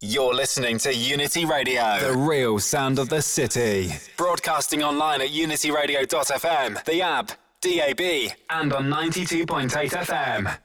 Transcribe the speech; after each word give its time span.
You're 0.00 0.32
listening 0.32 0.78
to 0.78 0.94
Unity 0.94 1.44
Radio, 1.44 1.98
the 1.98 2.16
real 2.16 2.60
sound 2.60 3.00
of 3.00 3.08
the 3.08 3.20
city. 3.20 3.90
Broadcasting 4.16 4.80
online 4.80 5.20
at 5.20 5.30
unityradio.fm, 5.30 6.84
the 6.84 7.02
app, 7.02 7.32
DAB, 7.60 8.30
and 8.48 8.72
on 8.72 8.88
92.8 8.88 9.90
FM. 9.90 10.56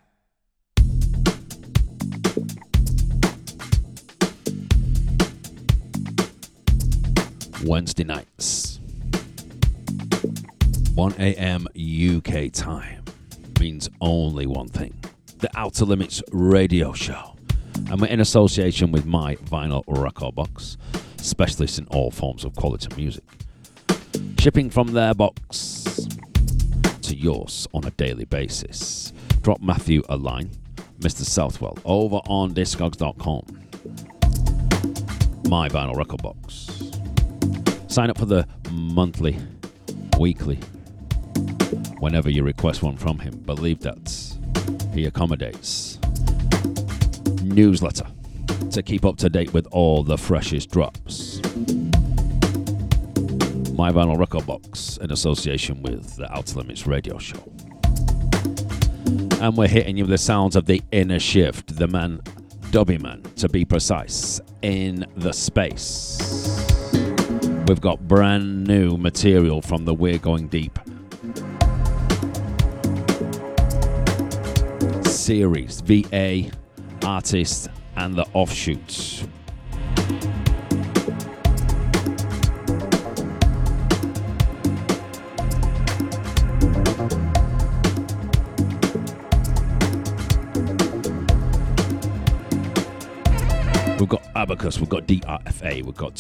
Wednesday 7.66 8.04
nights, 8.04 8.80
1 10.94 11.16
a.m. 11.18 11.68
UK 11.76 12.52
time, 12.52 13.04
means 13.60 13.90
only 14.00 14.46
one 14.46 14.68
thing 14.68 14.94
the 15.40 15.50
Outta 15.58 15.86
Limits 15.86 16.22
radio 16.32 16.94
show. 16.94 17.33
And 17.90 18.02
we're 18.02 18.08
in 18.08 18.20
association 18.20 18.92
with 18.92 19.06
My 19.06 19.36
Vinyl 19.36 19.84
Record 19.88 20.36
Box, 20.36 20.78
specialists 21.18 21.78
in 21.78 21.86
all 21.88 22.12
forms 22.12 22.44
of 22.44 22.56
quality 22.56 22.88
music. 22.96 23.24
Shipping 24.40 24.70
from 24.70 24.94
their 24.94 25.14
box 25.14 25.84
to 27.04 27.16
yours 27.16 27.68
on 27.74 27.86
a 27.86 27.92
daily 27.92 28.26
basis. 28.26 29.14
Drop 29.42 29.62
Matthew 29.62 30.02
a 30.10 30.18
line, 30.18 30.50
Mr. 31.00 31.24
Southwell, 31.24 31.78
over 31.86 32.18
on 32.28 32.54
discogs.com. 32.54 33.46
My 35.50 35.70
Vinyl 35.70 35.96
Record 35.96 36.22
Box. 36.24 36.92
Sign 37.88 38.10
up 38.10 38.18
for 38.18 38.26
the 38.26 38.48
monthly, 38.72 39.38
weekly, 40.20 40.60
whenever 42.00 42.30
you 42.30 42.44
request 42.44 42.82
one 42.82 42.98
from 42.98 43.20
him. 43.20 43.38
Believe 43.46 43.80
that 43.82 44.34
he 44.94 45.06
accommodates. 45.06 46.00
Newsletter 47.54 48.08
to 48.72 48.82
keep 48.82 49.06
up 49.06 49.18
to 49.18 49.30
date 49.30 49.54
with 49.54 49.68
all 49.72 50.04
the 50.04 50.18
freshest 50.18 50.72
drops. 50.72 51.38
My 53.74 53.92
Vinyl 53.92 54.18
Record 54.18 54.46
Box 54.46 54.98
in 54.98 55.12
association 55.12 55.82
with 55.82 56.16
the 56.16 56.32
Outta 56.36 56.58
Limits 56.58 56.88
Radio 56.88 57.18
Show. 57.18 57.44
And 59.42 59.58
we're 59.58 59.68
hitting 59.68 59.98
you 59.98 60.04
with 60.04 60.12
the 60.12 60.18
sounds 60.18 60.56
of 60.56 60.66
the 60.66 60.82
inner 60.92 61.20
shift, 61.20 61.76
the 61.76 61.88
man, 61.88 62.20
Dubbyman, 62.72 63.36
to 63.36 63.50
be 63.50 63.66
precise, 63.66 64.40
in 64.62 65.06
the 65.18 65.32
space. 65.32 66.18
We've 67.68 67.82
got 67.82 68.08
brand 68.08 68.66
new 68.66 68.98
material 68.98 69.62
from 69.62 69.86
the 69.86 69.94
We're 69.94 70.18
Going 70.18 70.48
Deep 70.48 70.80
series, 75.24 75.80
VA, 75.80 76.52
artist, 77.06 77.70
and 77.96 78.16
the 78.16 78.26
offshoots. 78.34 79.24
We've 94.00 94.10
got 94.10 94.24
Abacus, 94.36 94.80
we've 94.80 94.90
got 94.90 95.08
DRFA, 95.08 95.84
we've 95.86 95.96
got 95.96 96.16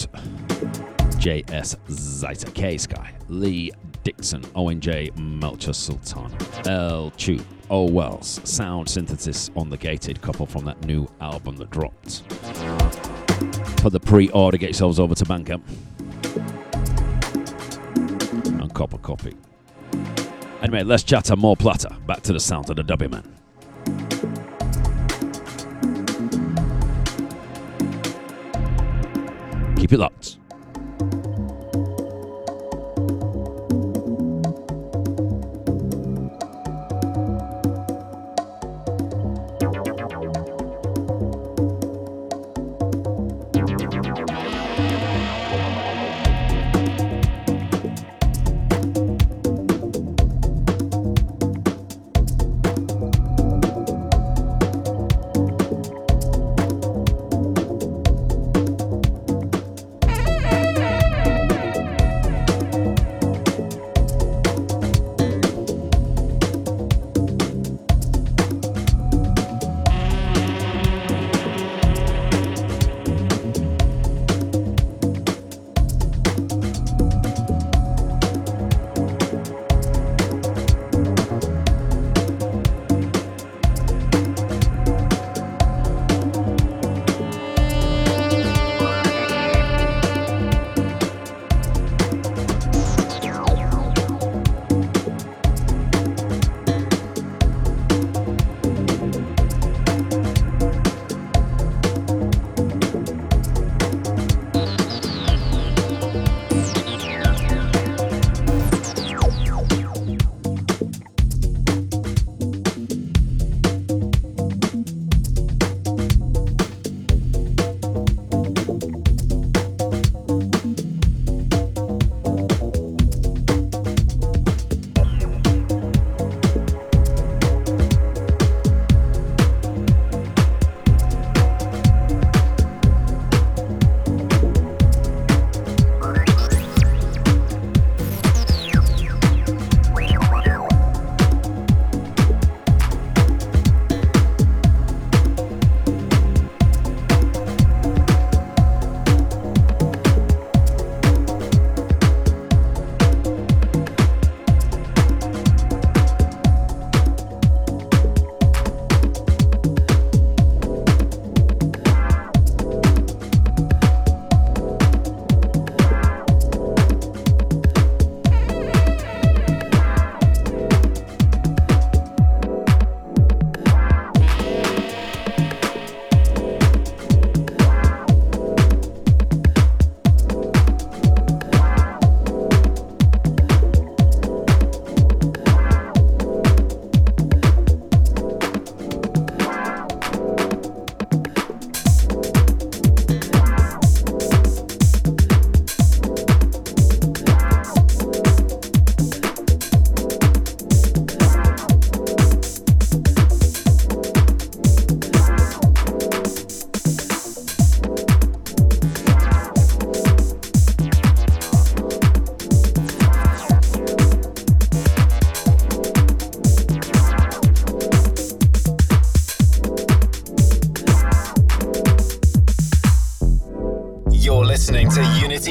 JS 1.19 1.75
Zeta 1.91 2.51
K 2.51 2.77
Sky, 2.77 3.13
Leigh 3.27 3.71
Dickson, 4.03 4.41
ONJ 4.55 5.17
Melchior 5.17 5.73
Sultana, 5.73 6.33
El 6.65 7.11
Choop, 7.11 7.43
O 7.73 7.85
Wells, 7.85 8.39
sound 8.43 8.87
synthesis 8.87 9.49
on 9.55 9.67
the 9.71 9.77
gated 9.77 10.21
couple 10.21 10.45
from 10.45 10.63
that 10.65 10.85
new 10.85 11.07
album 11.19 11.57
that 11.57 11.71
dropped. 11.71 12.21
For 13.81 13.89
the 13.89 13.99
pre 13.99 14.29
order, 14.29 14.57
get 14.57 14.69
yourselves 14.69 14.99
over 14.99 15.15
to 15.15 15.25
Bandcamp 15.25 15.63
and 18.61 18.71
cop 18.75 18.93
a 18.93 18.99
copy. 18.99 19.35
Anyway, 20.61 20.83
let's 20.83 21.01
chatter 21.01 21.35
more 21.35 21.57
platter. 21.57 21.89
Back 22.05 22.21
to 22.21 22.33
the 22.33 22.39
sound 22.39 22.69
of 22.69 22.75
the 22.75 22.83
Dubbyman. 22.83 23.25
Keep 29.77 29.93
it 29.93 29.97
locked. 29.97 30.37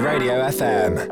Radio 0.00 0.40
FM. 0.48 1.11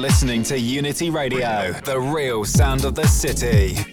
Listening 0.00 0.42
to 0.42 0.58
Unity 0.58 1.10
Radio, 1.10 1.72
the 1.84 2.00
real 2.00 2.44
sound 2.44 2.84
of 2.86 2.94
the 2.94 3.06
city. 3.06 3.89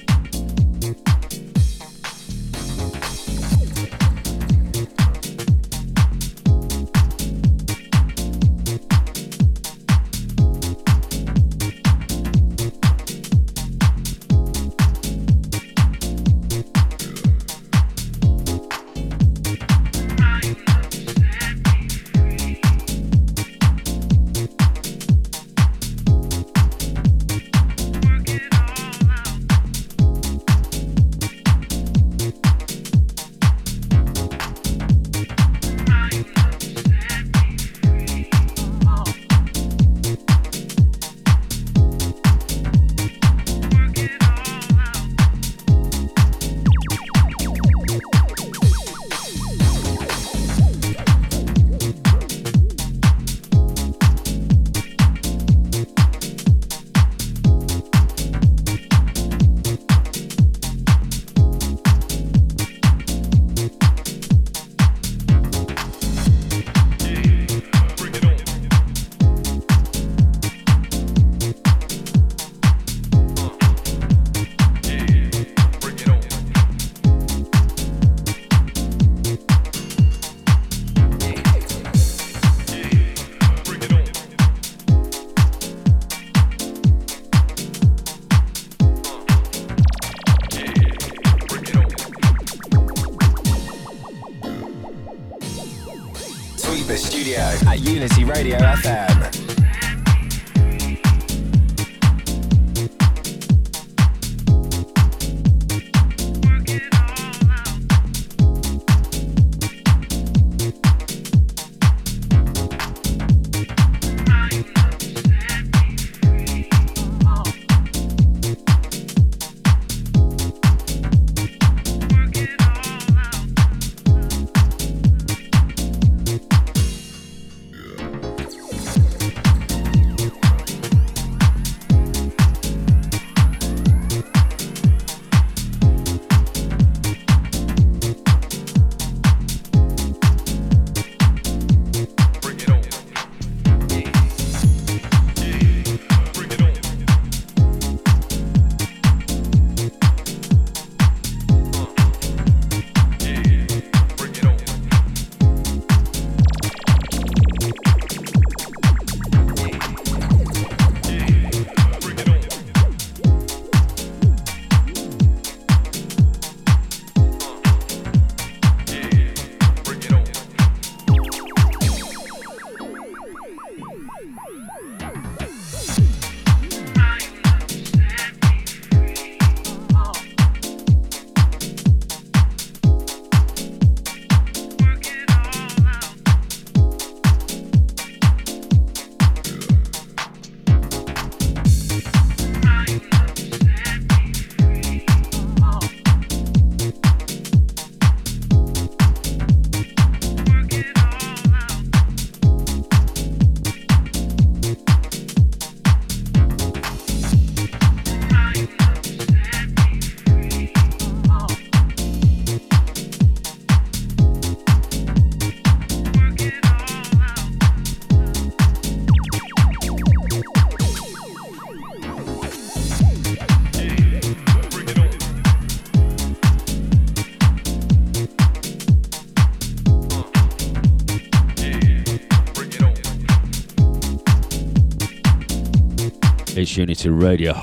Unity 236.78 237.10
Radio, 237.10 237.56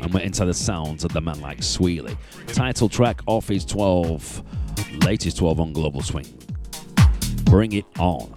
and 0.00 0.14
we're 0.14 0.20
into 0.20 0.44
the 0.44 0.54
sounds 0.54 1.02
of 1.02 1.12
the 1.12 1.20
man 1.20 1.40
like 1.40 1.58
Sweely. 1.58 2.16
Title 2.46 2.88
track 2.88 3.20
off 3.26 3.48
his 3.48 3.64
12, 3.64 4.42
latest 5.04 5.38
12 5.38 5.58
on 5.58 5.72
Global 5.72 6.02
Swing. 6.02 6.26
Bring 7.46 7.72
it 7.72 7.84
on. 7.98 8.32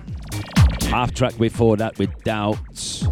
Halvtrak 0.90 1.38
before 1.38 1.78
that 1.78 2.00
with 2.00 2.10
Doubts 2.24 3.06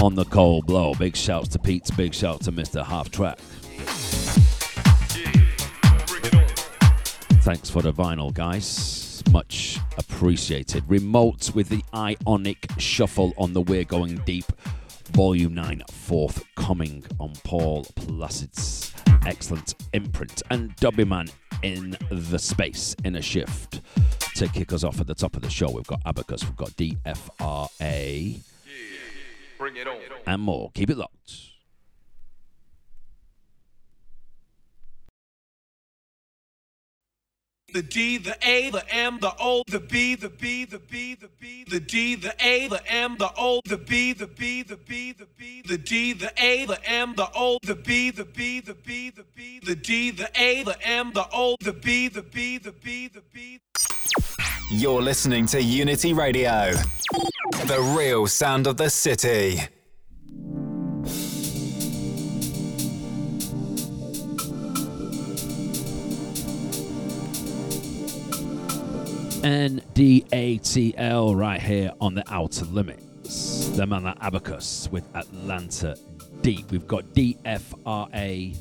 on 0.00 0.14
the 0.14 0.24
cold 0.26 0.66
blow. 0.66 0.94
Big 0.94 1.16
shouts 1.16 1.48
to 1.48 1.58
Pete, 1.58 1.90
big 1.96 2.14
shout 2.14 2.42
to 2.42 2.52
Mr. 2.52 2.84
Halvtrak. 2.84 3.38
Thanks 7.42 7.68
for 7.68 7.82
the 7.82 7.92
vinyl, 7.92 8.32
guys. 8.32 9.24
Much 9.32 9.80
appreciated. 9.96 10.84
Remote 10.86 11.56
with 11.56 11.70
the 11.70 11.82
Ionic 11.92 12.68
Shuffle 12.78 13.32
on 13.36 13.52
the 13.52 13.62
We're 13.62 13.82
Going 13.82 14.18
Deep 14.24 14.44
Volume 15.10 15.54
9, 15.54 15.82
forthcoming 16.08 17.04
on 17.20 17.30
Paul 17.44 17.84
Placid's 17.94 18.94
excellent 19.26 19.74
imprint. 19.92 20.42
And 20.48 20.74
Man 21.06 21.28
in 21.62 21.98
the 22.10 22.38
space, 22.38 22.96
Inner 23.04 23.20
Shift. 23.20 23.82
To 24.36 24.48
kick 24.48 24.72
us 24.72 24.84
off 24.84 25.00
at 25.02 25.06
the 25.06 25.14
top 25.14 25.36
of 25.36 25.42
the 25.42 25.50
show, 25.50 25.70
we've 25.70 25.86
got 25.86 26.00
Abacus, 26.06 26.44
we've 26.44 26.56
got 26.56 26.70
DFRA, 26.70 28.40
yeah, 29.60 29.84
and 30.26 30.40
more. 30.40 30.70
Keep 30.72 30.90
it 30.90 30.96
locked. 30.96 31.47
The 37.72 37.82
D, 37.82 38.16
the 38.16 38.36
A, 38.42 38.70
the 38.70 38.82
M, 38.94 39.18
the 39.20 39.32
O, 39.38 39.62
the 39.66 39.78
B, 39.78 40.14
the 40.14 40.30
B, 40.30 40.64
the 40.64 40.78
B, 40.78 41.14
the 41.14 41.28
B, 41.38 41.64
the 41.68 41.80
D, 41.80 42.14
the 42.14 42.34
A, 42.40 42.66
the 42.68 42.82
M, 42.90 43.16
the 43.18 43.30
O, 43.36 43.60
the 43.66 43.76
B, 43.76 44.14
the 44.14 44.26
B, 44.26 44.62
the 44.62 44.76
B, 44.76 45.12
the 45.12 45.26
B, 45.36 45.62
the 45.66 45.76
D, 45.76 46.14
the 46.14 46.32
A, 46.38 46.64
the 46.64 46.90
M, 46.90 47.14
the 47.14 47.28
O, 47.34 47.58
the 47.62 47.74
B, 47.74 48.10
the 48.10 48.24
B, 48.24 48.60
the 48.60 48.74
B, 48.74 49.10
the 49.10 49.24
B, 49.34 49.60
the 49.60 49.74
D, 49.74 50.10
the 50.10 50.30
A, 50.34 50.62
the 50.62 50.78
M, 50.86 51.12
the 51.12 51.26
O, 51.32 51.56
the 51.60 51.74
B, 51.74 52.08
the 52.08 52.22
B, 52.22 52.56
the 52.58 52.72
B, 52.72 53.08
the 53.08 53.22
B. 53.32 53.60
You're 54.70 55.02
listening 55.02 55.44
to 55.46 55.62
Unity 55.62 56.14
Radio, 56.14 56.72
the 57.66 57.94
real 57.98 58.26
sound 58.26 58.66
of 58.66 58.78
the 58.78 58.88
city. 58.88 59.60
NDATL 69.48 71.34
right 71.34 71.58
here 71.58 71.90
on 72.02 72.14
the 72.14 72.22
Outta 72.30 72.66
Limits. 72.66 73.68
The 73.68 73.86
man 73.86 74.14
Abacus 74.20 74.90
with 74.92 75.08
Atlanta 75.16 75.96
Deep. 76.42 76.70
We've 76.70 76.86
got 76.86 77.04
DFRA 77.14 78.54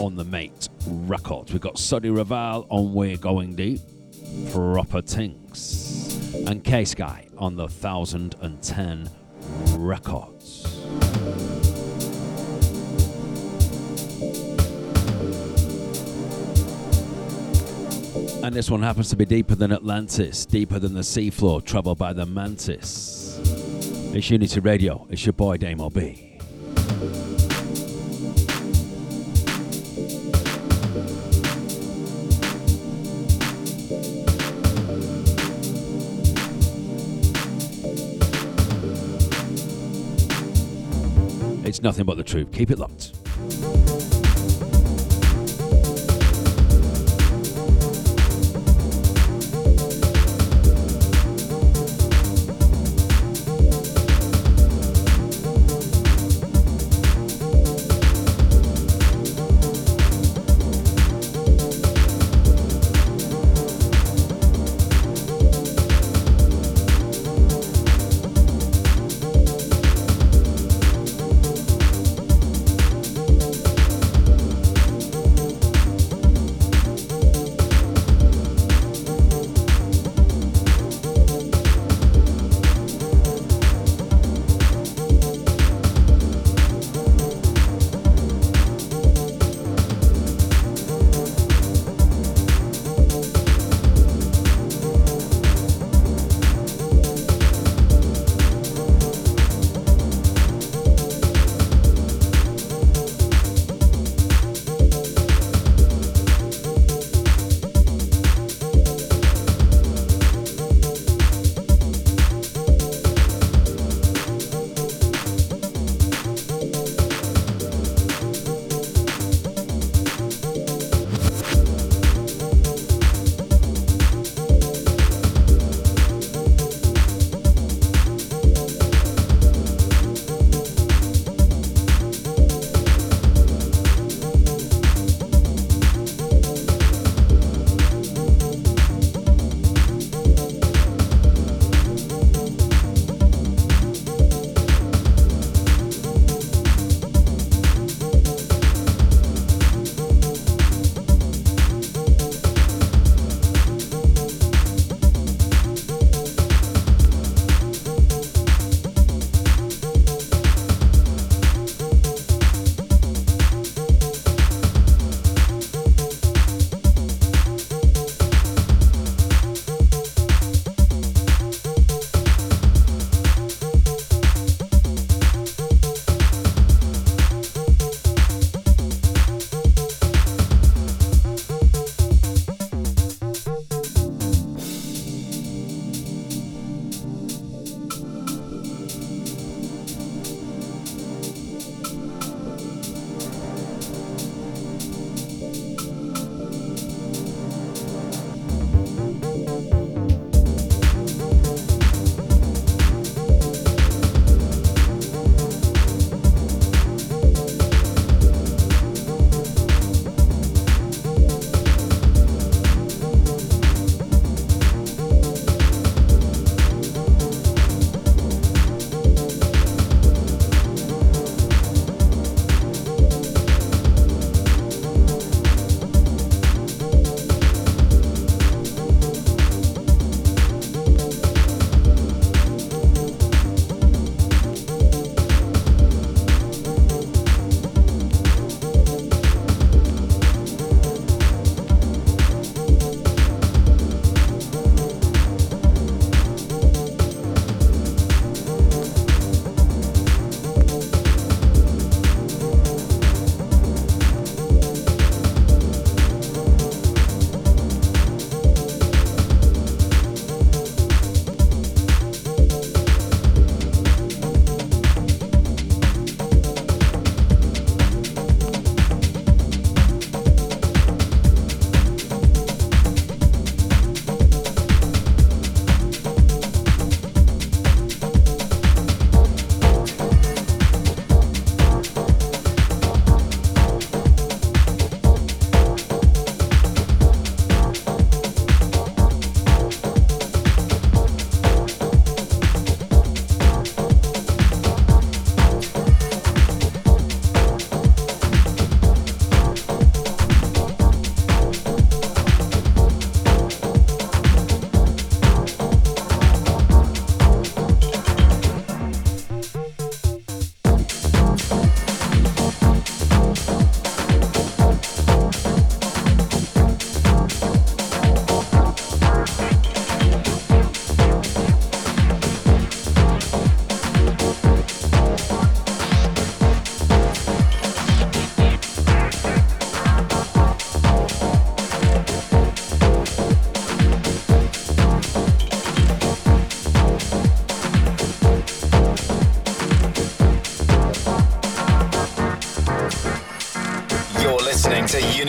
on 0.00 0.16
the 0.16 0.24
Mate 0.24 0.68
Records. 0.88 1.52
We've 1.52 1.60
got 1.60 1.76
Suddi 1.76 2.10
Raval 2.12 2.66
on 2.70 2.92
We're 2.92 3.18
Going 3.18 3.54
Deep. 3.54 3.82
Proper 4.50 5.00
Tinks. 5.00 6.34
And 6.48 6.64
K 6.64 6.84
Sky 6.86 7.28
on 7.36 7.54
the 7.54 7.68
1010 7.68 9.08
Records. 9.76 10.66
And 18.48 18.56
this 18.56 18.70
one 18.70 18.80
happens 18.80 19.10
to 19.10 19.16
be 19.16 19.26
deeper 19.26 19.54
than 19.54 19.72
Atlantis, 19.72 20.46
deeper 20.46 20.78
than 20.78 20.94
the 20.94 21.02
seafloor, 21.02 21.62
traveled 21.62 21.98
by 21.98 22.14
the 22.14 22.24
mantis. 22.24 23.38
It's 24.14 24.30
Unity 24.30 24.60
Radio. 24.60 25.06
It's 25.10 25.26
your 25.26 25.34
boy 25.34 25.58
Damo 25.58 25.90
B. 25.90 26.38
It's 41.66 41.82
nothing 41.82 42.06
but 42.06 42.16
the 42.16 42.24
truth. 42.24 42.50
Keep 42.52 42.70
it 42.70 42.78
locked. 42.78 43.27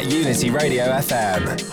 At 0.00 0.10
Unity 0.10 0.48
Radio 0.50 0.86
FM. 0.86 1.69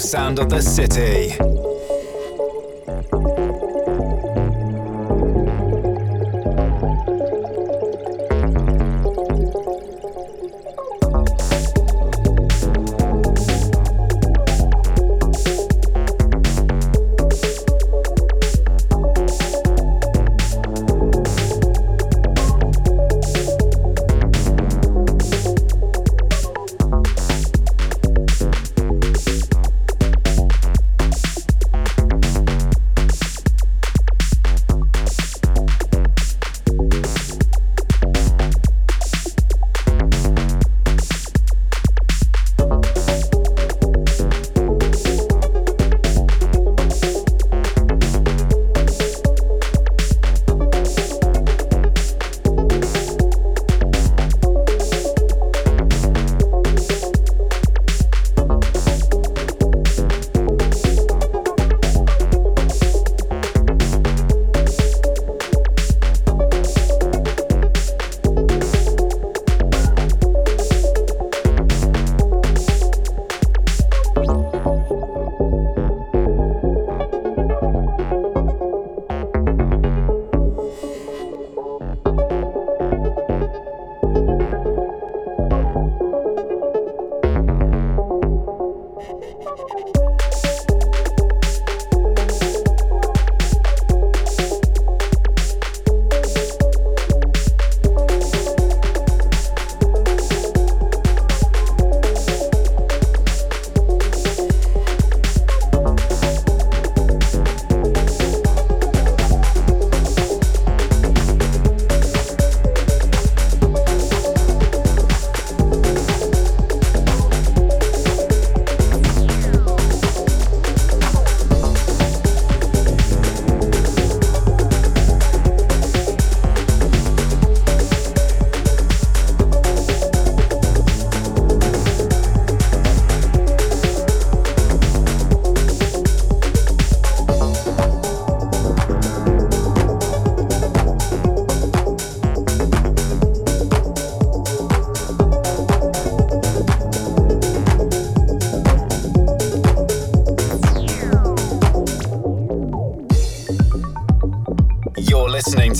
Sound 0.00 0.38
of 0.38 0.48
the 0.48 0.62
city. 0.62 1.29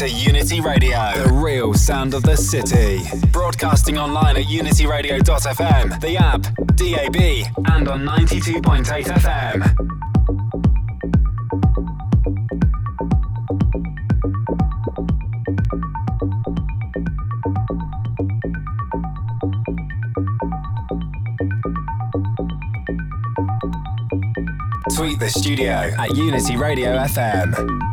To 0.00 0.08
Unity 0.08 0.62
Radio, 0.62 1.12
the 1.14 1.30
real 1.30 1.74
sound 1.74 2.14
of 2.14 2.22
the 2.22 2.34
city. 2.34 3.02
Broadcasting 3.32 3.98
online 3.98 4.38
at 4.38 4.44
unityradio.fm, 4.44 6.00
the 6.00 6.16
app, 6.16 6.40
DAB, 6.74 7.16
and 7.70 7.86
on 7.86 8.04
92.8 8.06 9.04
FM. 9.04 9.60
Tweet 24.96 25.20
the 25.20 25.28
studio 25.28 25.92
at 25.98 26.16
Unity 26.16 26.56
Radio 26.56 26.96
FM. 26.96 27.89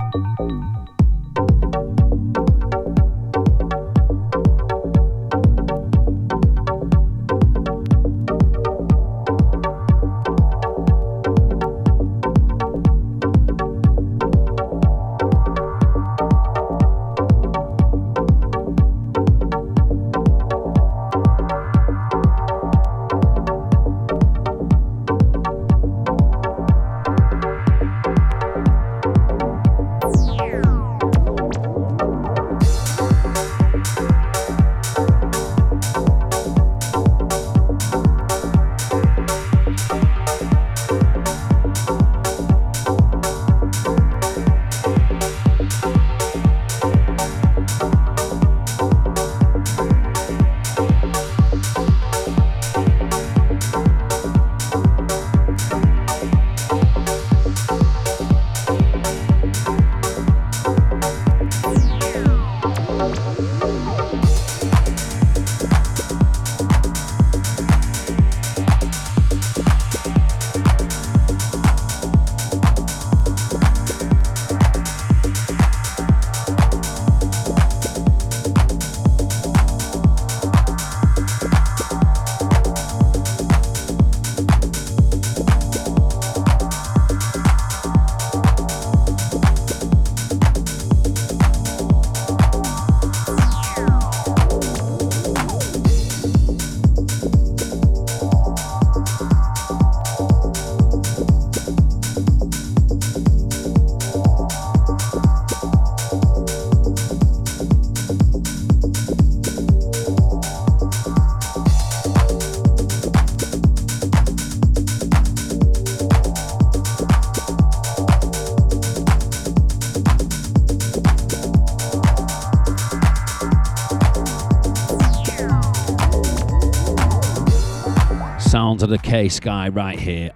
To 128.88 128.92
the 128.92 129.00
K 129.00 129.28
Sky 129.28 129.68
right 129.68 130.00
here 130.00 130.32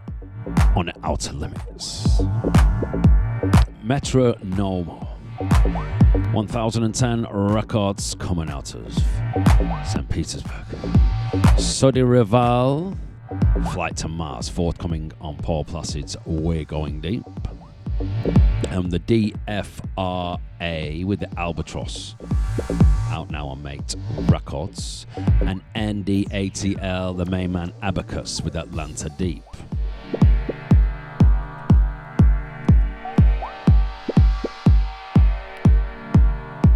on 0.75 0.91
Outta 1.05 1.31
Limits. 1.31 2.19
Metromono. 3.81 5.07
1010 6.33 7.27
records 7.31 8.13
coming 8.15 8.49
out 8.49 8.75
of 8.75 8.93
St. 9.87 10.09
Petersburg. 10.09 10.65
Suddi 11.55 12.03
Raval, 12.03 12.97
Flight 13.71 13.95
to 13.97 14.09
Mars, 14.09 14.49
forthcoming 14.49 15.13
on 15.21 15.37
Paul 15.37 15.63
Placid's 15.63 16.17
We're 16.25 16.65
Going 16.65 16.99
Deep. 16.99 17.23
And 18.67 18.91
the 18.91 18.99
DFRA 18.99 21.05
with 21.05 21.21
the 21.21 21.39
Albatross 21.39 22.15
out 23.09 23.29
now 23.31 23.47
on 23.47 23.61
Mate 23.63 23.95
Records, 24.29 25.05
and 25.41 25.61
NDATL, 25.75 27.17
the 27.17 27.25
main 27.25 27.51
man 27.51 27.73
Abacus 27.81 28.41
with 28.41 28.55
Atlanta 28.55 29.09
Deep. 29.17 29.43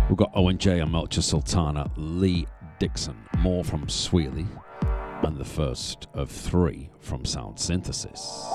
We've 0.08 0.18
got 0.18 0.32
Owen 0.34 0.58
Jay 0.58 0.80
and 0.80 0.92
Melchior 0.92 1.22
Sultana, 1.22 1.92
Leigh 1.98 2.48
Dickson, 2.80 3.18
more 3.40 3.64
from 3.64 3.88
Sweely, 3.88 4.48
and 5.24 5.38
the 5.38 5.44
first 5.44 6.08
of 6.14 6.30
three 6.30 6.90
from 7.00 7.26
Sound 7.26 7.60
Synthesis. 7.60 8.46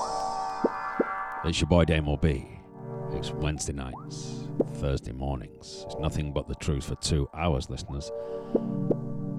It's 1.45 1.59
your 1.59 1.67
boy 1.67 1.85
Damo 1.85 2.17
B. 2.17 2.47
It's 3.13 3.31
Wednesday 3.31 3.73
nights. 3.73 4.30
Thursday 4.81 5.11
mornings. 5.11 5.85
It's 5.85 5.95
nothing 5.99 6.33
but 6.33 6.47
the 6.47 6.55
truth 6.55 6.85
for 6.85 6.95
two 6.95 7.29
hours, 7.35 7.69
listeners. 7.69 8.11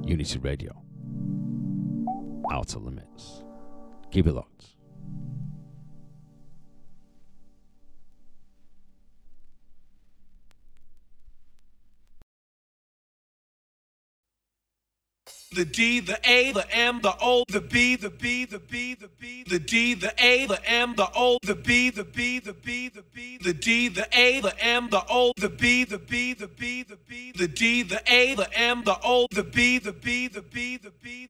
Unity 0.05 0.39
Radio. 0.39 0.73
Outta 2.53 2.79
Limits. 2.79 3.43
Keep 4.13 4.29
it 4.29 4.35
locked. 4.35 4.77
The 15.55 15.65
D, 15.67 16.01
the 16.01 16.19
A, 16.25 16.53
the 16.53 16.67
M, 16.75 17.01
the 17.03 17.15
O, 17.21 17.45
the 17.49 17.61
B, 17.61 17.97
the 17.97 18.09
B, 18.09 18.45
the 18.47 18.59
B, 18.59 18.95
the 18.95 19.09
B, 19.09 19.45
the 19.45 19.59
D, 19.59 19.95
the 19.95 20.13
A, 20.19 20.47
the 20.47 20.61
M, 20.69 20.95
the 20.97 21.09
O, 21.15 21.39
the 21.43 21.55
B, 21.55 21.91
the 21.91 22.05
B, 22.05 22.39
the 22.39 22.55
B, 22.55 22.89
the 22.89 23.03
B, 23.03 23.39
the 23.39 23.53
D, 23.53 23.89
the 23.89 24.09
A, 24.13 24.41
the 24.41 24.65
M, 24.65 24.89
the 24.91 25.05
O, 25.11 25.33
the 25.37 25.51
B, 25.51 25.85
the 25.85 25.99
B, 25.99 26.33
the 26.33 26.49
B, 26.49 26.83
the 26.83 26.97
B, 26.97 27.33
the 27.33 27.49
D, 27.49 27.83
the 27.83 28.03
A, 28.07 28.35
the 28.35 28.49
M, 28.59 28.83
the 28.85 28.97
O, 29.05 29.27
the 29.31 29.45
B, 29.45 29.79
the 29.79 29.93
B, 29.93 30.29
the 30.29 30.43
B, 30.43 30.79
the 30.79 30.91
B. 31.03 31.29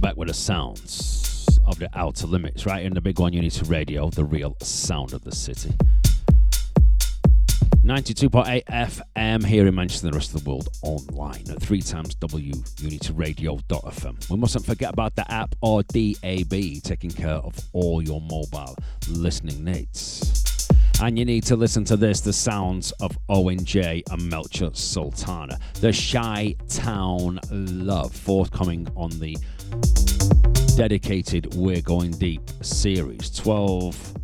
Back 0.00 0.16
with 0.16 0.28
the 0.28 0.34
sounds 0.34 1.60
of 1.66 1.78
the 1.78 1.88
Outta 1.96 2.26
Limits, 2.26 2.66
right 2.66 2.84
in 2.84 2.94
the 2.94 3.00
big 3.00 3.20
one 3.20 3.32
Unity 3.32 3.64
Radio, 3.66 4.10
the 4.10 4.24
real 4.24 4.56
sound 4.60 5.12
of 5.12 5.22
the 5.22 5.34
city. 5.34 5.72
92.8 7.84 8.64
FM 8.66 9.46
here 9.46 9.66
in 9.66 9.74
Manchester 9.74 10.06
and 10.06 10.12
the 10.12 10.18
rest 10.18 10.34
of 10.34 10.44
the 10.44 10.50
world 10.50 10.68
online 10.82 11.48
at 11.50 11.62
3 11.62 11.80
times 11.80 12.14
W 12.16 12.52
WUnityRadio.fm. 12.52 14.30
We 14.30 14.36
mustn't 14.36 14.66
forget 14.66 14.92
about 14.92 15.16
the 15.16 15.30
app 15.32 15.54
or 15.62 15.82
DAB 15.84 16.82
taking 16.82 17.10
care 17.10 17.36
of 17.36 17.58
all 17.72 18.02
your 18.02 18.20
mobile 18.20 18.76
listening 19.08 19.64
needs. 19.64 20.68
And 21.00 21.18
you 21.18 21.24
need 21.24 21.44
to 21.44 21.56
listen 21.56 21.84
to 21.86 21.96
this 21.96 22.20
the 22.20 22.34
sounds 22.34 22.92
of 23.00 23.16
Owen 23.30 23.64
Jay 23.64 24.02
and 24.10 24.28
Melchior 24.28 24.70
Sultana. 24.74 25.58
The 25.80 25.92
Chi 25.92 26.56
Town 26.68 27.40
Love, 27.50 28.14
forthcoming 28.14 28.88
on 28.94 29.08
the 29.18 29.38
dedicated 30.76 31.54
We're 31.54 31.80
Going 31.80 32.10
Deep 32.10 32.42
series. 32.60 33.30
12 33.30 34.14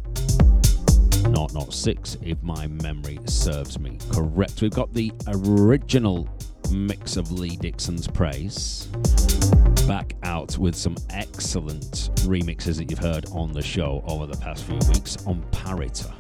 not 1.29 1.53
not 1.55 1.73
six 1.73 2.17
if 2.23 2.43
my 2.43 2.67
memory 2.67 3.19
serves 3.27 3.79
me 3.79 3.99
correct. 4.13 4.63
We've 4.63 4.71
got 4.71 4.93
the 4.93 5.13
original 5.29 6.29
mix 6.71 7.17
of 7.17 7.33
Leigh 7.33 7.57
Dickson's 7.57 8.07
praise. 8.09 8.89
back 9.87 10.15
out 10.25 10.59
with 10.59 10.75
some 10.75 10.97
excellent 11.11 12.11
remixes 12.27 12.77
that 12.77 12.91
you've 12.91 12.99
heard 12.99 13.27
on 13.33 13.53
the 13.53 13.63
show 13.63 14.03
over 14.07 14.27
the 14.27 14.37
past 14.37 14.65
few 14.65 14.79
weeks 14.89 15.17
on 15.27 15.43
Pariter. 15.53 16.13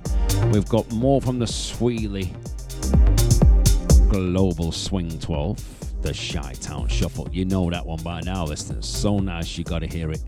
We've 0.52 0.68
got 0.68 0.90
more 0.92 1.20
from 1.20 1.38
the 1.38 1.46
Sweely 1.46 2.32
Global 4.09 4.70
Swing 4.70 5.18
12, 5.18 6.02
the 6.02 6.12
Chi 6.12 6.52
Town 6.54 6.88
Shuffle. 6.88 7.28
You 7.32 7.44
know 7.44 7.68
that 7.70 7.84
one 7.84 8.02
by 8.02 8.20
now, 8.20 8.44
listeners. 8.44 8.86
So 8.86 9.18
nice, 9.18 9.59
you 9.59 9.64
gotta 9.64 9.86
hear 9.86 10.11
it 10.11 10.22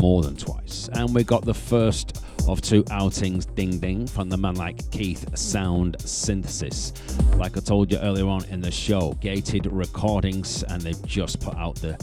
more 0.00 0.22
than 0.22 0.36
twice. 0.36 0.88
And 0.92 1.14
we 1.14 1.24
got 1.24 1.44
the 1.44 1.54
first 1.54 2.22
of 2.48 2.60
two 2.60 2.84
outings 2.90 3.46
ding 3.46 3.78
ding 3.78 4.06
from 4.06 4.28
the 4.28 4.36
man 4.36 4.54
like 4.56 4.90
Keith 4.90 5.36
Sound 5.36 5.96
Synthesis. 6.00 6.92
Like 7.36 7.56
I 7.56 7.60
told 7.60 7.90
you 7.90 7.98
earlier 7.98 8.26
on 8.26 8.44
in 8.46 8.60
the 8.60 8.70
show, 8.70 9.12
Gated 9.20 9.66
Recordings, 9.66 10.62
and 10.64 10.82
they've 10.82 11.06
just 11.06 11.40
put 11.40 11.56
out 11.56 11.76
the 11.76 11.96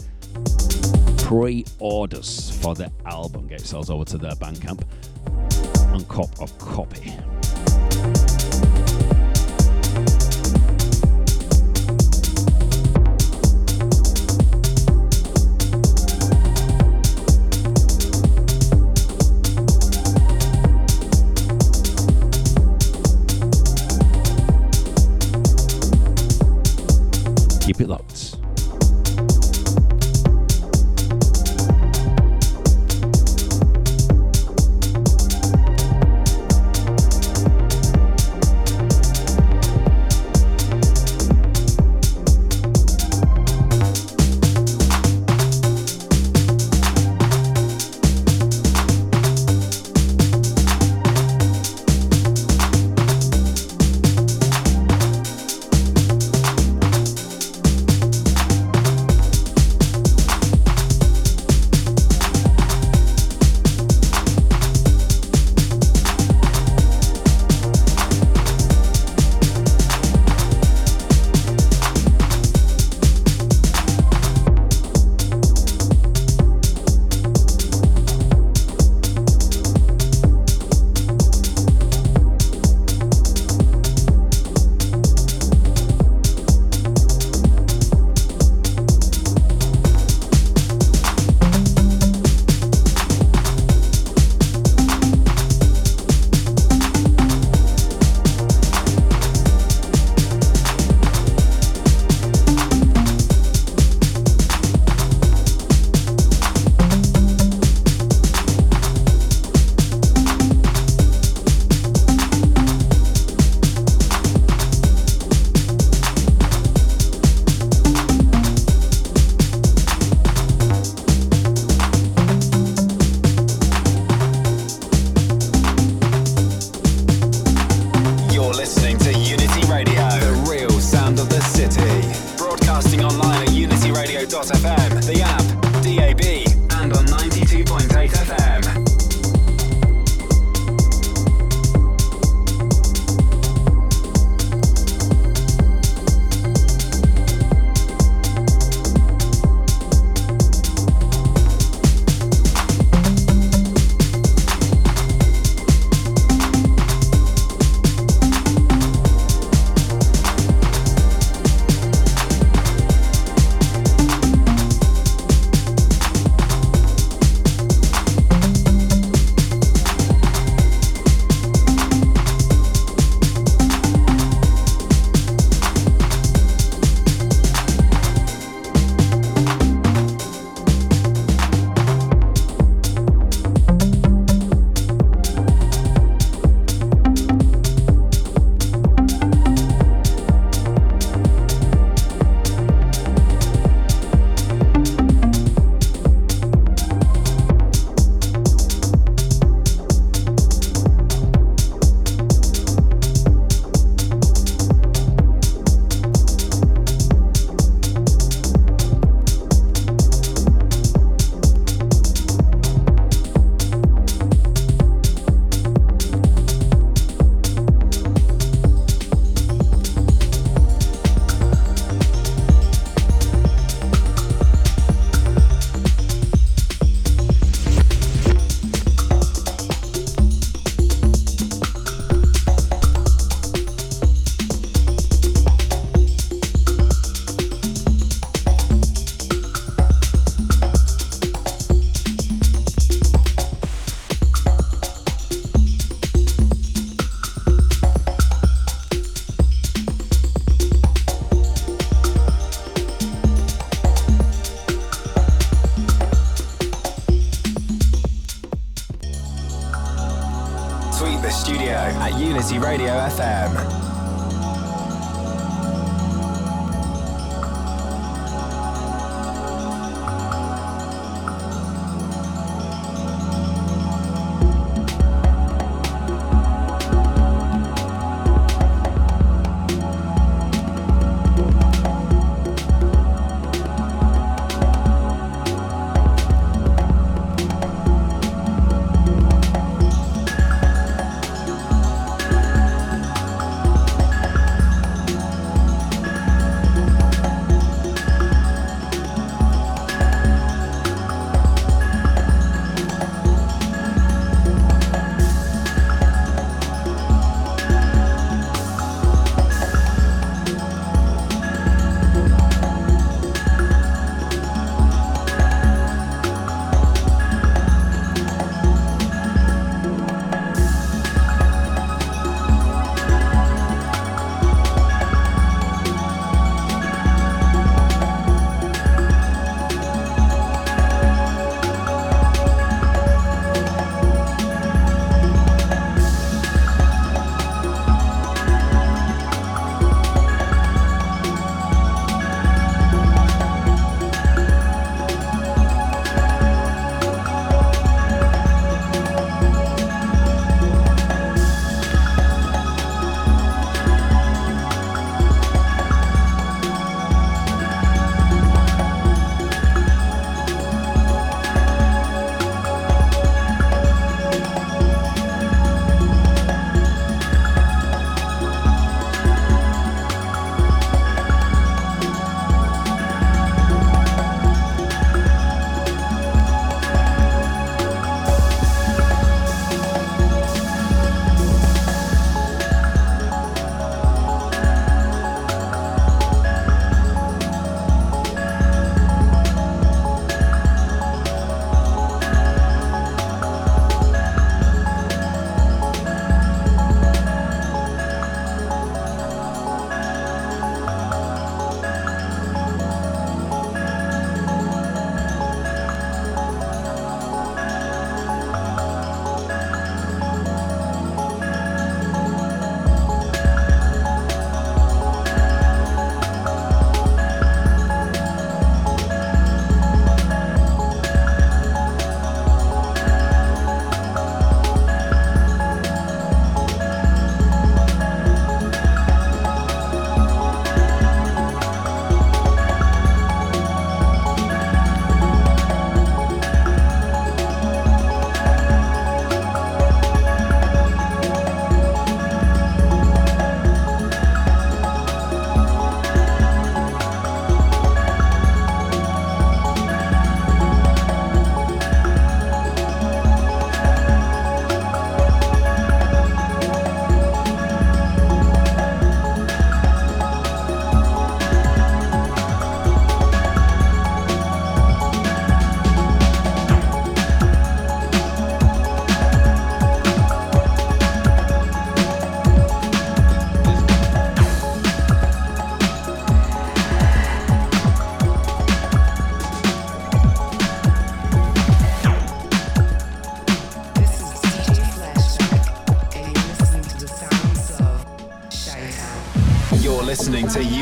pre 1.18 1.64
orders 1.78 2.50
for 2.60 2.74
the 2.74 2.90
album. 3.06 3.46
Get 3.48 3.60
yourselves 3.60 3.90
over 3.90 4.04
to 4.04 4.18
their 4.18 4.32
Bandcamp 4.32 4.82
and 5.94 6.06
cop 6.08 6.30
a 6.40 6.46
copy. 6.58 7.12
Keep 27.62 27.80
it 27.80 27.88
locked. 27.88 28.11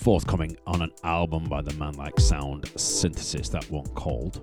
Forthcoming 0.00 0.56
on 0.66 0.80
an 0.80 0.92
album 1.04 1.44
by 1.44 1.60
the 1.60 1.74
man 1.74 1.92
like 1.92 2.18
Sound 2.18 2.70
Synthesis, 2.74 3.50
that 3.50 3.70
one 3.70 3.84
called 3.88 4.40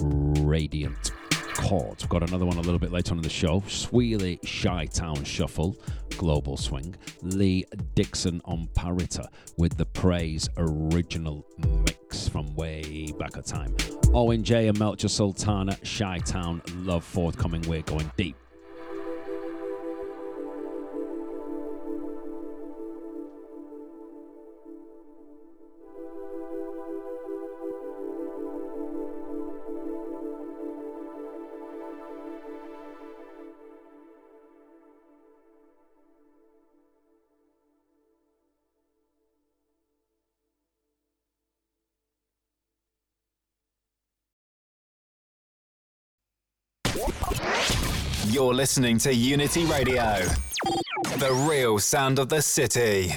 Radiant 0.00 1.12
Chords. 1.54 2.02
We've 2.02 2.10
got 2.10 2.28
another 2.28 2.44
one 2.44 2.56
a 2.56 2.62
little 2.62 2.80
bit 2.80 2.90
later 2.90 3.12
on 3.12 3.18
in 3.18 3.22
the 3.22 3.30
show 3.30 3.60
Sweely 3.68 4.40
Chi 4.42 4.86
Town 4.86 5.22
Shuffle, 5.22 5.76
Global 6.16 6.56
Swing, 6.56 6.96
Leigh 7.22 7.64
Dickson 7.94 8.42
on 8.44 8.68
Pariter 8.74 9.26
with 9.56 9.76
the 9.76 9.86
Praise 9.86 10.48
original 10.56 11.46
mix 11.86 12.28
from 12.28 12.52
way 12.56 13.12
back 13.20 13.36
at 13.36 13.46
time. 13.46 13.76
Owen 14.12 14.42
Jay 14.42 14.66
and 14.66 14.76
Melchior 14.80 15.08
Sultana, 15.08 15.78
Chi 15.84 16.18
Town, 16.18 16.60
Love 16.78 17.04
forthcoming, 17.04 17.62
we're 17.68 17.82
going 17.82 18.10
deep. 18.16 18.34
You're 48.42 48.54
listening 48.54 48.98
to 48.98 49.14
Unity 49.14 49.64
Radio, 49.66 50.26
the 51.18 51.46
real 51.48 51.78
sound 51.78 52.18
of 52.18 52.28
the 52.28 52.42
city. 52.42 53.12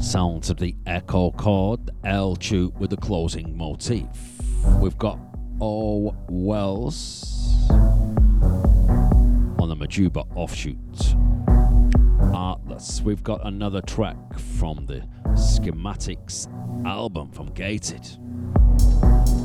Sounds 0.00 0.50
of 0.50 0.56
the 0.56 0.74
echo 0.84 1.30
chord, 1.30 1.92
El 2.02 2.34
Choop 2.34 2.76
with 2.80 2.90
the 2.90 2.96
closing 2.96 3.56
motif. 3.56 4.08
We've 4.80 4.98
got 4.98 5.20
O 5.60 6.12
Wells 6.28 7.70
on 7.70 9.68
the 9.68 9.76
Majuba 9.76 10.26
offshoot. 10.34 11.14
Artless. 12.34 13.00
We've 13.00 13.22
got 13.22 13.46
another 13.46 13.80
track 13.80 14.16
from 14.58 14.86
the 14.86 15.06
Schematics 15.34 16.48
album 16.84 17.30
from 17.30 17.46
Gated. 17.52 18.04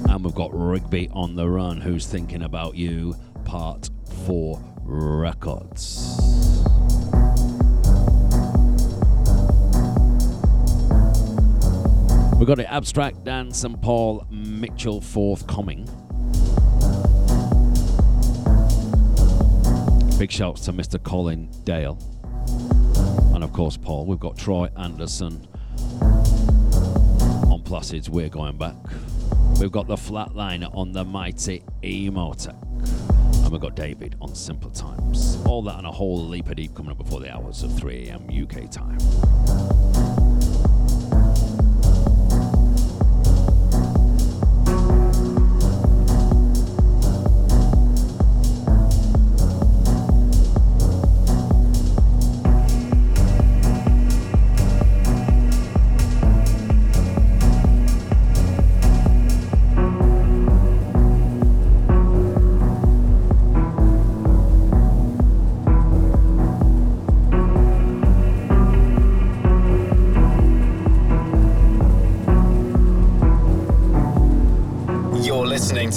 And 0.10 0.26
we've 0.26 0.34
got 0.34 0.50
Rigby 0.52 1.08
on 1.14 1.36
the 1.36 1.48
Run, 1.48 1.80
who's 1.82 2.08
thinking 2.08 2.42
about 2.42 2.76
you, 2.76 3.16
part 3.46 3.92
four 4.26 4.60
records. 4.84 6.18
We've 12.40 12.48
got 12.48 12.58
the 12.58 12.66
Abstrakt 12.68 13.24
Dance 13.24 13.64
and 13.66 13.80
Paul 13.80 14.26
Mitchell 14.32 15.00
forthcoming. 15.00 15.86
Big 20.18 20.32
shouts 20.32 20.62
to 20.62 20.74
Mr. 20.74 21.02
Colin 21.02 21.52
Dale. 21.66 22.19
Of 23.50 23.54
course, 23.54 23.78
Paul. 23.78 24.06
We've 24.06 24.20
got 24.20 24.38
Troy 24.38 24.70
Anderson 24.78 25.48
on 26.02 27.64
Placids, 27.66 28.08
We're 28.08 28.30
Going 28.30 28.60
Back. 28.60 28.76
We've 29.60 29.72
got 29.72 29.88
the 29.88 29.96
Flatliner 29.96 30.74
on 30.78 30.92
the 30.92 31.04
mighty 31.04 31.64
EMOTEC. 31.82 33.44
And 33.44 33.52
we've 33.52 33.60
got 33.60 33.76
David 33.76 34.16
on 34.22 34.36
Simple 34.36 34.70
Times. 34.70 35.40
All 35.48 35.64
that 35.64 35.80
and 35.80 35.88
a 35.88 35.92
whole 35.92 36.24
leap 36.28 36.48
of 36.48 36.58
deep 36.58 36.76
coming 36.76 36.92
up 36.92 37.00
before 37.00 37.22
the 37.22 37.34
hours 37.34 37.64
of 37.64 37.76
3 37.76 38.10
a.m. 38.10 38.28
UK 38.30 38.70
time. 38.70 39.00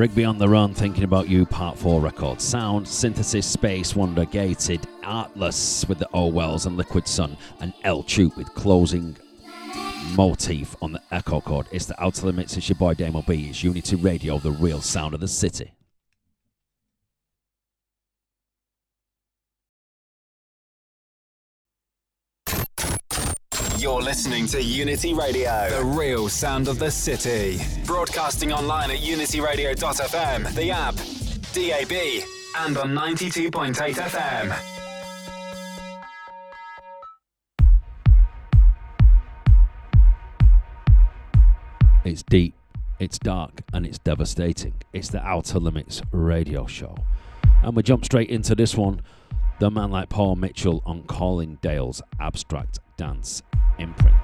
Rigby 0.00 0.24
on 0.24 0.38
the 0.38 0.48
Run, 0.48 0.72
Thinking 0.72 1.04
About 1.04 1.28
You, 1.28 1.44
Part 1.44 1.76
4 1.76 2.00
record. 2.00 2.40
Sound, 2.40 2.88
Synthesis, 2.88 3.46
Space, 3.46 3.94
Wonder, 3.94 4.24
Gated, 4.24 4.86
Artless 5.04 5.86
with 5.90 5.98
the 5.98 6.08
O 6.14 6.24
Wells 6.24 6.64
and 6.64 6.78
Liquid 6.78 7.06
Sun, 7.06 7.36
and 7.60 7.74
El 7.84 8.02
Choop 8.04 8.34
with 8.34 8.48
closing 8.54 9.14
motif 10.16 10.74
on 10.80 10.92
the 10.92 11.02
Echocord. 11.12 11.66
It's 11.70 11.84
the 11.84 12.02
Outta 12.02 12.24
Limits, 12.24 12.56
it's 12.56 12.70
your 12.70 12.78
boy 12.78 12.94
Damo 12.94 13.20
B. 13.20 13.50
It's 13.50 13.62
Unity 13.62 13.96
Radio, 13.96 14.38
the 14.38 14.52
real 14.52 14.80
sound 14.80 15.12
of 15.12 15.20
the 15.20 15.28
city. 15.28 15.70
You're 23.80 24.02
listening 24.02 24.46
to 24.48 24.62
Unity 24.62 25.14
Radio, 25.14 25.70
the 25.70 25.82
real 25.82 26.28
sound 26.28 26.68
of 26.68 26.78
the 26.78 26.90
city. 26.90 27.62
Broadcasting 27.86 28.52
online 28.52 28.90
at 28.90 28.98
unityradio.fm, 28.98 30.54
the 30.54 30.70
app, 30.70 30.96
DAB, 31.54 32.22
and 32.58 32.76
on 32.76 32.90
92.8 32.90 33.94
FM. 33.94 34.54
It's 42.04 42.22
deep, 42.24 42.54
it's 42.98 43.18
dark, 43.18 43.62
and 43.72 43.86
it's 43.86 43.98
devastating. 44.00 44.74
It's 44.92 45.08
the 45.08 45.26
Outta 45.26 45.58
Limits 45.58 46.02
radio 46.12 46.66
show. 46.66 46.98
And 47.62 47.74
we 47.74 47.82
jump 47.82 48.04
straight 48.04 48.28
into 48.28 48.54
this 48.54 48.76
one. 48.76 49.00
The 49.58 49.70
man 49.70 49.90
like 49.90 50.10
Paul 50.10 50.36
Mitchell 50.36 50.82
on 50.84 51.04
Colin 51.04 51.58
Dale's 51.62 52.02
Abstrakt 52.20 52.78
Dance 53.00 53.42
imprint. 53.78 54.14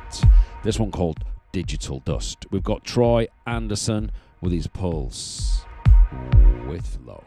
This 0.62 0.78
one 0.78 0.90
called 0.90 1.24
Digital 1.50 2.00
Dust. 2.00 2.44
We've 2.50 2.62
got 2.62 2.84
Troy 2.84 3.26
Anderson 3.46 4.12
with 4.42 4.52
his 4.52 4.66
pulse 4.66 5.64
with 6.68 6.98
low. 7.02 7.22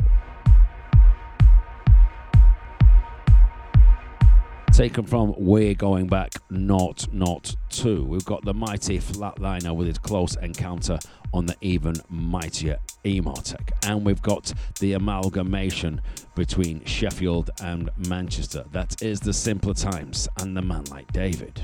Taken 4.71 5.07
from 5.07 5.33
We're 5.39 5.73
Going 5.73 6.05
Back 6.05 6.33
Not 6.51 7.11
Not 7.11 7.55
2. 7.71 8.05
We've 8.05 8.23
got 8.23 8.45
the 8.45 8.53
mighty 8.53 8.99
Flatliner 8.99 9.75
with 9.75 9.87
his 9.87 9.97
close 9.97 10.35
encounter 10.35 10.99
on 11.33 11.45
the 11.45 11.55
even 11.61 11.95
mightier 12.09 12.79
EMOTEC. 13.05 13.71
And 13.83 14.05
we've 14.05 14.21
got 14.21 14.53
the 14.79 14.93
amalgamation 14.93 16.01
between 16.35 16.83
Sheffield 16.85 17.49
and 17.61 17.89
Manchester. 18.07 18.65
That 18.71 19.01
is 19.01 19.19
the 19.19 19.33
simpler 19.33 19.73
times 19.73 20.27
and 20.37 20.55
the 20.55 20.61
man 20.61 20.83
like 20.85 21.11
David. 21.11 21.61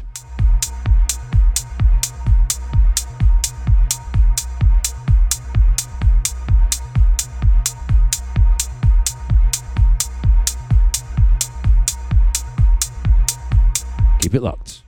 Keep 14.21 14.33
it 14.33 14.41
locked. 14.41 14.84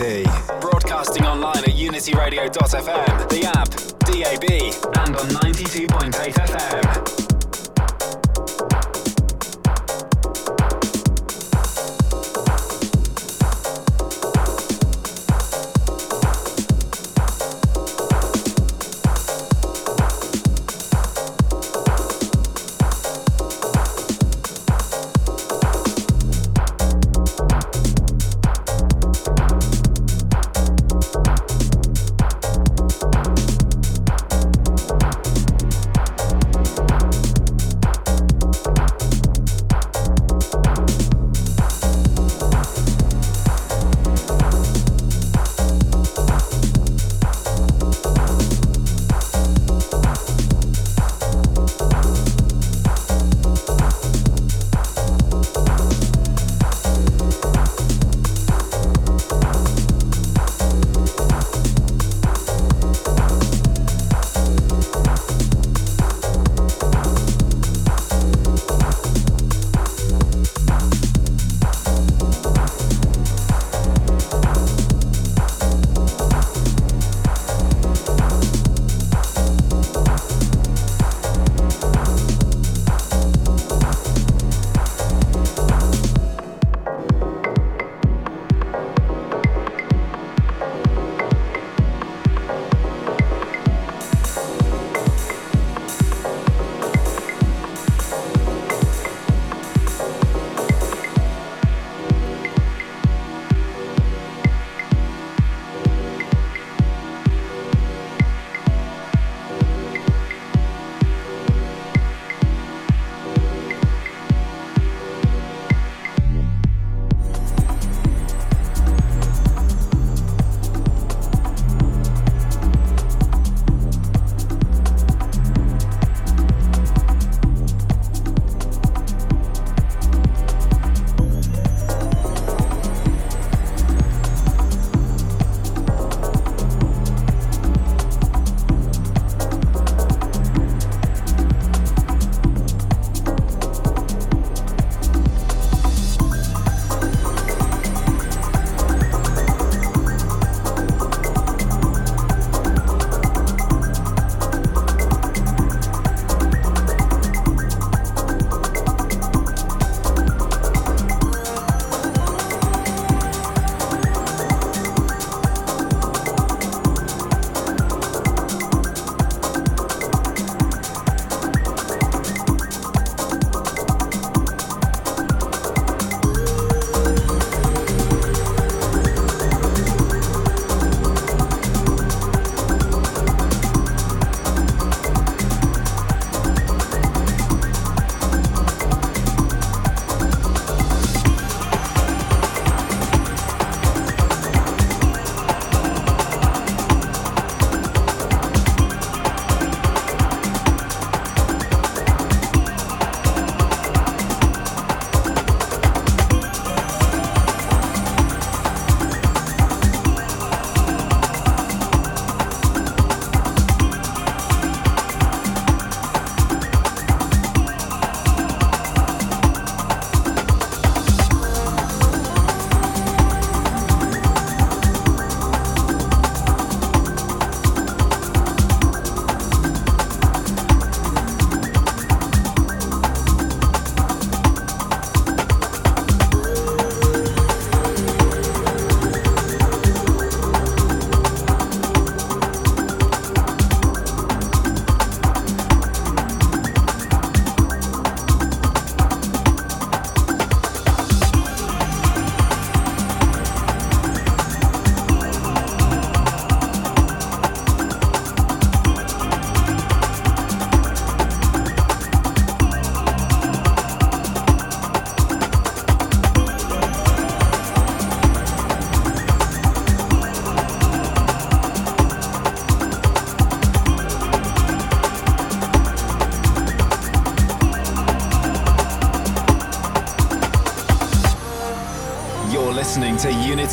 Of 0.00 0.33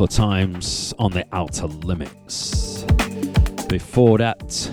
Simpler 0.00 0.16
Times 0.16 0.94
on 0.98 1.12
the 1.12 1.26
Outta 1.30 1.66
Limits. 1.66 2.84
Before 3.68 4.16
that, 4.16 4.70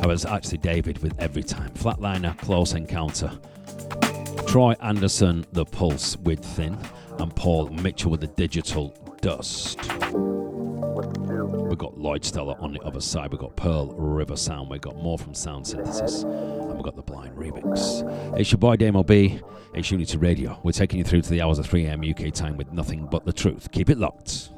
I 0.00 0.06
was 0.06 0.24
actually 0.24 0.58
David 0.58 1.02
with 1.02 1.18
Every 1.18 1.42
Time. 1.42 1.70
Flatliner, 1.70 2.38
Close 2.38 2.74
Encounter. 2.74 3.32
Troy 4.46 4.76
Anderson, 4.80 5.44
The 5.50 5.64
Pulse 5.64 6.14
Widthin. 6.14 6.78
And 7.18 7.34
Paul 7.34 7.70
Mitchell 7.70 8.12
with 8.12 8.20
the 8.20 8.28
Digital 8.28 8.94
Dust. 9.20 9.80
We've 10.12 11.78
got 11.78 11.98
Lloyd 11.98 12.24
Stellar 12.24 12.54
on 12.60 12.72
the 12.72 12.80
other 12.82 13.00
side. 13.00 13.32
We've 13.32 13.40
got 13.40 13.56
Pearl 13.56 13.88
River 13.96 14.36
Sound. 14.36 14.70
We've 14.70 14.80
got 14.80 14.94
more 14.94 15.18
from 15.18 15.34
Sound 15.34 15.66
Synthesis. 15.66 16.22
Got 16.86 16.94
the 16.94 17.02
Blind 17.02 17.36
Remix. 17.36 18.38
It's 18.38 18.52
your 18.52 18.58
boy 18.58 18.76
Damo 18.76 19.02
B. 19.02 19.40
It's 19.74 19.90
Unity 19.90 20.18
Radio. 20.18 20.60
We're 20.62 20.70
taking 20.70 20.98
you 21.00 21.04
through 21.04 21.22
to 21.22 21.30
the 21.30 21.42
hours 21.42 21.58
of 21.58 21.66
3 21.66 21.84
a.m. 21.84 22.00
UK 22.00 22.32
time 22.32 22.56
with 22.56 22.70
nothing 22.70 23.08
but 23.10 23.24
the 23.24 23.32
truth. 23.32 23.72
Keep 23.72 23.90
it 23.90 23.98
locked. 23.98 24.50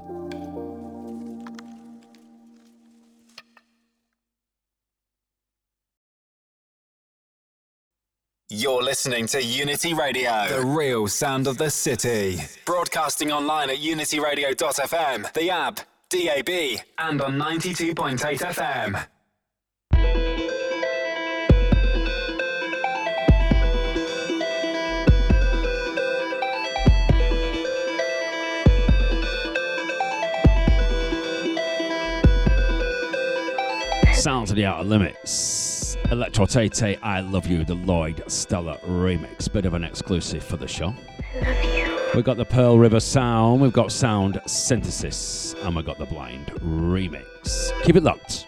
You're 8.51 8.83
listening 8.83 9.27
to 9.29 9.43
Unity 9.43 9.95
Radio, 9.95 10.49
the 10.51 10.67
real 10.67 11.09
sound 11.09 11.47
of 11.47 11.57
the 11.57 11.71
city. 11.71 12.41
Broadcasting 12.67 13.33
online 13.33 13.71
at 13.71 13.79
unityradio.fm, 13.79 15.33
the 15.33 15.49
app, 15.51 15.81
DAB, 16.11 16.83
and 16.99 17.23
on 17.23 17.39
92.8 17.39 18.19
FM. 18.19 19.07
Sounds 34.19 34.51
of 34.51 34.57
the 34.57 34.67
Outta 34.67 34.83
Limits. 34.83 35.97
Electrotete, 36.07 36.99
I 37.03 37.21
Love 37.21 37.47
You, 37.47 37.65
the 37.65 37.77
Lloyd 37.77 38.25
Stellar 38.27 38.77
remix. 38.85 39.51
Bit 39.51 39.65
of 39.65 39.75
an 39.75 39.85
exclusive 39.85 40.43
for 40.43 40.57
the 40.57 40.67
show. 40.67 40.93
We've 42.17 42.25
got 42.25 42.37
the 42.37 42.45
Pearl 42.45 42.81
River 42.81 42.99
Sound, 42.99 43.61
we've 43.61 43.73
got 43.73 43.93
Sound 43.93 44.41
Synthesis, 44.45 45.55
and 45.63 45.77
we've 45.77 45.87
got 45.87 45.99
the 45.99 46.07
Blind 46.07 46.47
remix. 46.57 47.71
Keep 47.85 47.95
it 47.95 48.03
locked. 48.03 48.48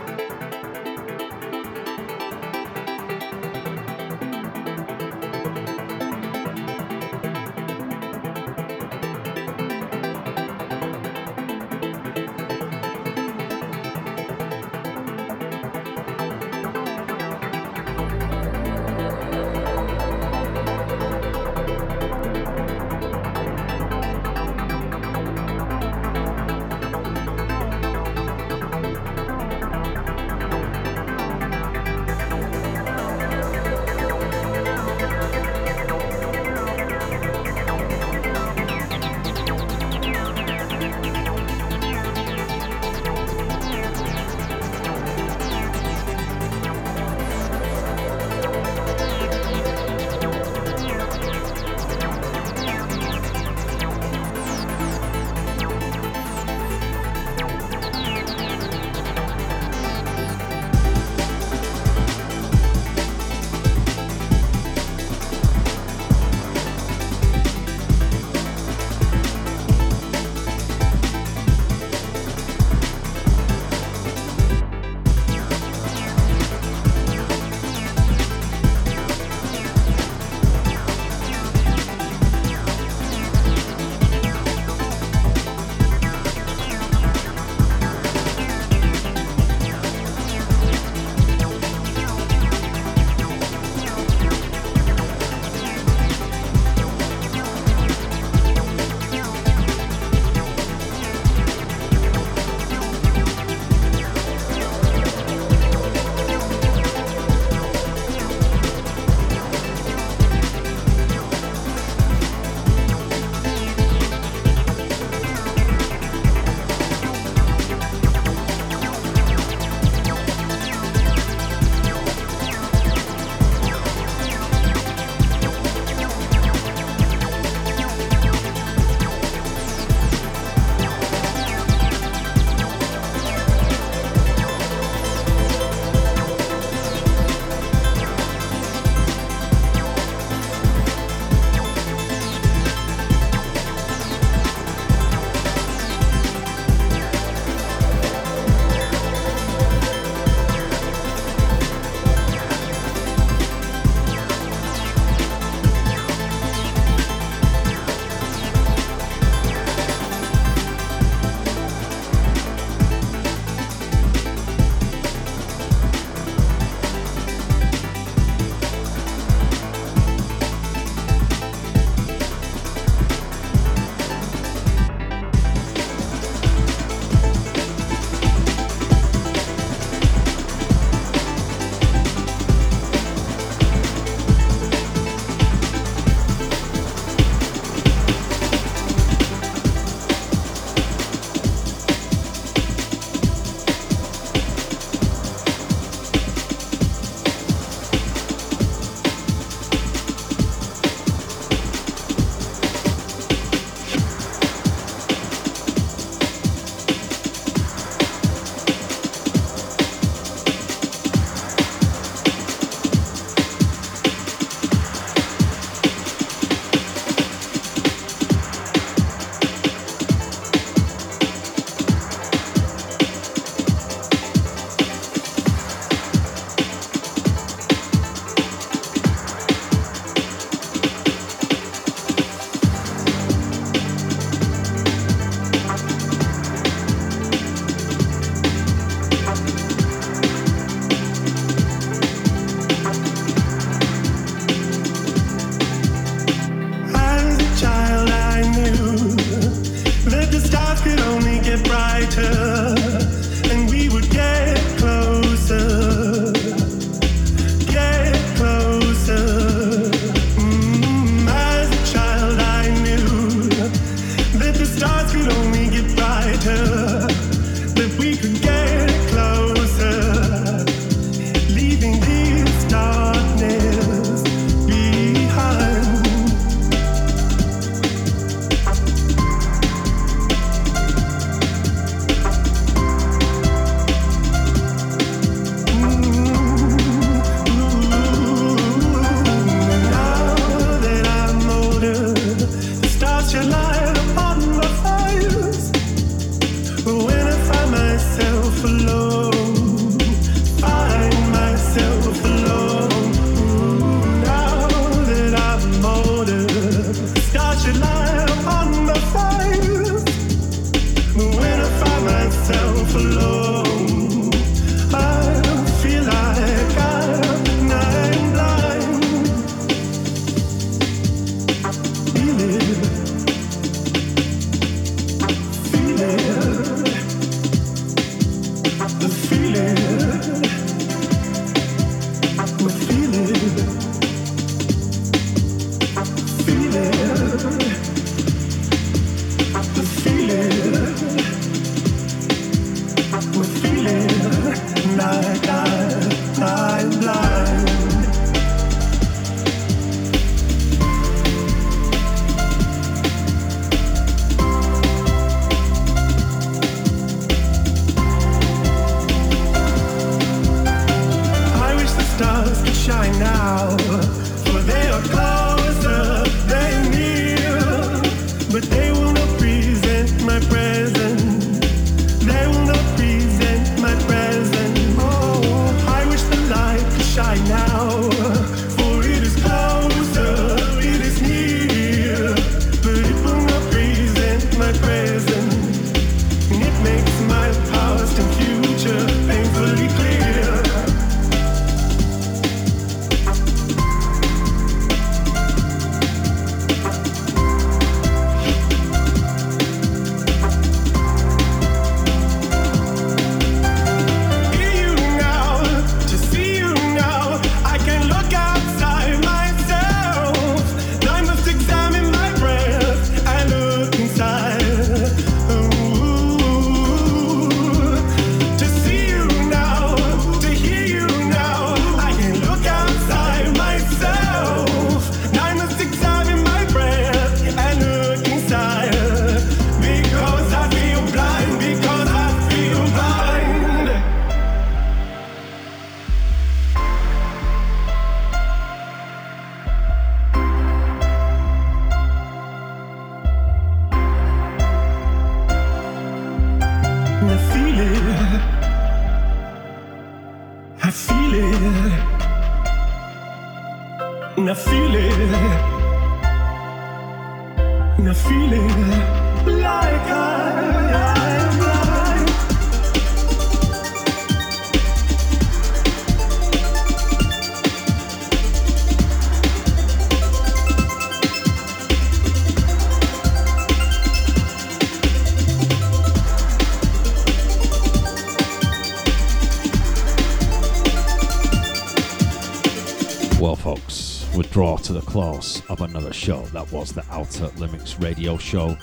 Close 485.11 485.61
of 485.69 485.81
another 485.81 486.13
show. 486.13 486.43
That 486.53 486.71
was 486.71 486.93
the 486.93 487.03
Outta 487.11 487.47
Limits 487.57 487.99
radio 487.99 488.37
show 488.37 488.77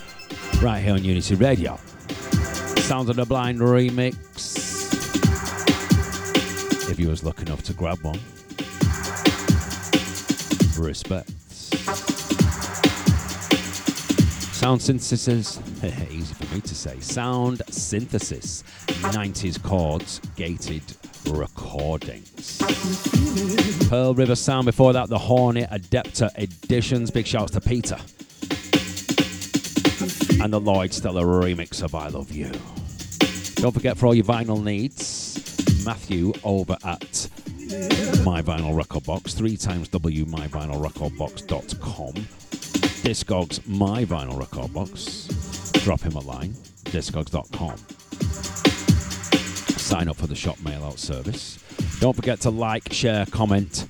right 0.61 0.79
here 0.79 0.93
on 0.93 1.03
Unity 1.03 1.37
Radio. 1.37 1.79
Sounds 2.81 3.09
of 3.09 3.17
the 3.17 3.25
Blind 3.25 3.61
remix. 3.61 4.15
If 6.91 7.01
you 7.01 7.09
was 7.09 7.25
lucky 7.25 7.45
enough 7.45 7.63
to 7.63 7.73
grab 7.73 8.03
one, 8.03 8.21
respect. 10.79 11.31
Sound 14.55 14.83
synthesis, 14.83 15.59
easy 16.11 16.35
for 16.35 16.55
me 16.55 16.61
to 16.61 16.75
say. 16.75 17.01
Sound 17.01 17.63
synthesis, 17.71 18.65
90s 18.87 19.63
chords, 19.63 20.21
gated 20.37 20.83
recordings. 21.31 22.38
Pearl 23.89 24.15
River 24.15 24.35
Sound 24.35 24.67
before 24.67 24.93
that, 24.93 25.09
the 25.09 25.19
Horny 25.19 25.63
Adepta 25.63 26.31
editions. 26.39 27.11
Big 27.11 27.27
shouts 27.27 27.53
to 27.53 27.61
Peter. 27.61 27.97
And 30.43 30.53
the 30.53 30.61
Lloyd 30.61 30.93
Stellar 30.93 31.25
remix 31.25 31.83
of 31.83 31.95
I 31.95 32.09
Love 32.09 32.31
You. 32.31 32.53
Don't 33.57 33.73
forget 33.73 33.97
for 33.97 34.07
all 34.07 34.15
your 34.15 34.25
vinyl 34.25 34.63
needs, 34.63 35.85
Matthew 35.85 36.33
over 36.45 36.77
at 36.85 37.29
My 38.25 38.41
Vinyl 38.43 38.77
Record 38.77 39.05
Box, 39.05 39.35
three 39.35 39.57
times 39.57 39.89
W 39.89 40.25
myvinylrecordbox.com. 40.27 42.15
Discogs 43.03 43.67
My 43.67 44.05
Vinyl 44.05 44.39
Record 44.39 44.73
Box. 44.73 45.29
Drop 45.83 46.01
him 46.01 46.13
a 46.15 46.21
line, 46.21 46.53
discogs.com. 46.85 47.77
Sign 49.79 50.09
up 50.09 50.17
for 50.17 50.27
the 50.27 50.37
shop 50.37 50.61
mail 50.61 50.85
out 50.85 50.99
service. 50.99 51.59
Don't 52.01 52.15
forget 52.15 52.41
to 52.43 52.51
like, 52.51 52.93
share, 52.93 53.27
comment, 53.27 53.87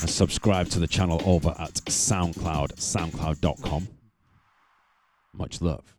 and 0.00 0.10
subscribe 0.10 0.68
to 0.70 0.78
the 0.78 0.86
channel 0.86 1.20
over 1.24 1.54
at 1.58 1.74
SoundCloud, 1.74 2.76
soundcloud.com. 2.76 3.88
Much 5.34 5.60
love. 5.60 5.95